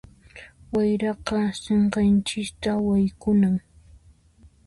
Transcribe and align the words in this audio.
Wayraqa 0.73 1.37
sinqanchista 1.61 2.71
haykunan. 2.85 3.55